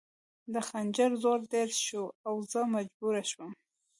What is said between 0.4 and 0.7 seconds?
د